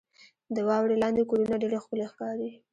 •د 0.55 0.57
واورې 0.67 0.95
لاندې 1.03 1.23
کورونه 1.29 1.55
ډېر 1.63 1.73
ښکلي 1.83 2.05
ښکاري. 2.11 2.49